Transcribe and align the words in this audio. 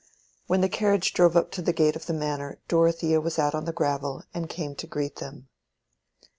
When 0.47 0.61
the 0.61 0.67
carriage 0.67 1.13
drove 1.13 1.37
up 1.37 1.51
to 1.51 1.61
the 1.61 1.71
gate 1.73 1.95
of 1.95 2.07
the 2.07 2.13
Manor, 2.13 2.57
Dorothea 2.67 3.21
was 3.21 3.37
out 3.37 3.53
on 3.53 3.65
the 3.65 3.71
gravel, 3.71 4.23
and 4.33 4.49
came 4.49 4.73
to 4.77 4.87
greet 4.87 5.17
them. 5.17 5.47